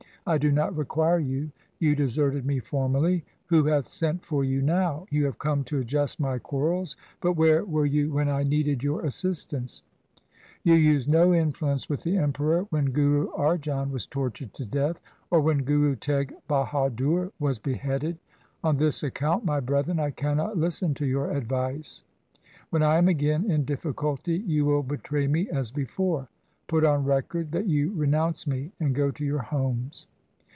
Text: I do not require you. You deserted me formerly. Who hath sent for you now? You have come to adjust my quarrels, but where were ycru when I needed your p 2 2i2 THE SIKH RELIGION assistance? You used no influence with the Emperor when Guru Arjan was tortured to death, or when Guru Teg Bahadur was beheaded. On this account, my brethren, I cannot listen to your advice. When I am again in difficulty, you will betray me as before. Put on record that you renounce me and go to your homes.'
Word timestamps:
I 0.27 0.37
do 0.37 0.51
not 0.51 0.77
require 0.77 1.17
you. 1.17 1.51
You 1.79 1.95
deserted 1.95 2.45
me 2.45 2.59
formerly. 2.59 3.25
Who 3.47 3.63
hath 3.65 3.87
sent 3.87 4.23
for 4.23 4.43
you 4.43 4.61
now? 4.61 5.07
You 5.09 5.25
have 5.25 5.39
come 5.39 5.63
to 5.63 5.79
adjust 5.79 6.19
my 6.19 6.37
quarrels, 6.37 6.95
but 7.21 7.33
where 7.33 7.65
were 7.65 7.87
ycru 7.89 8.11
when 8.11 8.29
I 8.29 8.43
needed 8.43 8.83
your 8.83 9.01
p 9.01 9.07
2 9.07 9.07
2i2 9.07 9.07
THE 9.07 9.11
SIKH 9.11 9.23
RELIGION 9.23 9.31
assistance? 9.59 9.83
You 10.63 10.73
used 10.75 11.09
no 11.09 11.33
influence 11.33 11.89
with 11.89 12.03
the 12.03 12.17
Emperor 12.17 12.61
when 12.69 12.91
Guru 12.91 13.31
Arjan 13.31 13.89
was 13.89 14.05
tortured 14.05 14.53
to 14.53 14.63
death, 14.63 15.01
or 15.31 15.41
when 15.41 15.63
Guru 15.63 15.95
Teg 15.95 16.35
Bahadur 16.47 17.31
was 17.39 17.57
beheaded. 17.57 18.19
On 18.63 18.77
this 18.77 19.01
account, 19.01 19.43
my 19.43 19.59
brethren, 19.59 19.99
I 19.99 20.11
cannot 20.11 20.55
listen 20.55 20.93
to 20.93 21.05
your 21.07 21.31
advice. 21.31 22.03
When 22.69 22.83
I 22.83 22.99
am 22.99 23.07
again 23.07 23.49
in 23.49 23.65
difficulty, 23.65 24.37
you 24.45 24.65
will 24.65 24.83
betray 24.83 25.25
me 25.25 25.49
as 25.49 25.71
before. 25.71 26.29
Put 26.67 26.85
on 26.85 27.03
record 27.03 27.51
that 27.51 27.67
you 27.67 27.91
renounce 27.95 28.47
me 28.47 28.71
and 28.79 28.95
go 28.95 29.11
to 29.11 29.25
your 29.25 29.41
homes.' 29.41 30.07